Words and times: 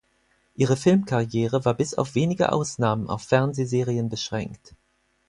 Ihre 0.55 0.77
Filmkarriere 0.77 1.63
war 1.63 1.75
bis 1.75 1.93
auf 1.93 2.15
wenige 2.15 2.51
Ausnahmen 2.53 3.07
auf 3.07 3.21
Fernsehserien 3.21 4.09
beschränkt. 4.09 4.73